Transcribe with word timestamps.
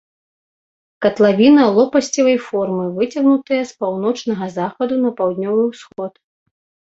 Катлавіна 1.05 1.65
лопасцевай 1.75 2.37
формы, 2.47 2.85
выцягнутая 2.97 3.61
з 3.71 3.77
паўночнага 3.83 4.45
захаду 4.57 4.95
на 5.05 5.11
паўднёвы 5.19 5.61
ўсход. 5.71 6.13